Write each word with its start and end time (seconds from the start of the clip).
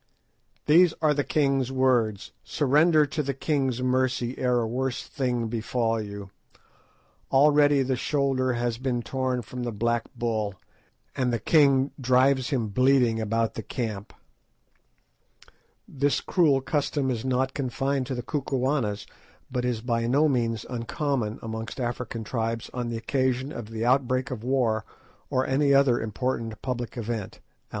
"These 0.65 0.95
are 0.99 1.13
the 1.13 1.23
king's 1.23 1.71
words. 1.71 2.31
Surrender 2.43 3.05
to 3.05 3.21
the 3.21 3.35
king's 3.35 3.83
mercy 3.83 4.35
ere 4.39 4.61
a 4.61 4.67
worse 4.67 5.03
thing 5.03 5.47
befall 5.47 6.01
you. 6.01 6.31
Already 7.31 7.83
the 7.83 7.95
shoulder 7.95 8.53
has 8.53 8.79
been 8.79 9.03
torn 9.03 9.43
from 9.43 9.61
the 9.61 9.71
black 9.71 10.05
bull, 10.15 10.55
and 11.15 11.31
the 11.31 11.37
king 11.37 11.91
drives 12.01 12.49
him 12.49 12.69
bleeding 12.69 13.21
about 13.21 13.53
the 13.53 13.61
camp." 13.61 14.11
This 15.87 16.19
cruel 16.19 16.61
custom 16.61 17.11
is 17.11 17.23
not 17.23 17.53
confined 17.53 18.07
to 18.07 18.15
the 18.15 18.23
Kukuanas, 18.23 19.05
but 19.51 19.63
is 19.63 19.81
by 19.81 20.07
no 20.07 20.27
means 20.27 20.65
uncommon 20.67 21.37
amongst 21.43 21.79
African 21.79 22.23
tribes 22.23 22.71
on 22.73 22.89
the 22.89 22.97
occasion 22.97 23.51
of 23.51 23.69
the 23.69 23.85
outbreak 23.85 24.31
of 24.31 24.43
war 24.43 24.83
or 25.29 25.45
any 25.45 25.75
other 25.75 26.01
important 26.01 26.59
public 26.63 26.97
event.—A. 26.97 27.39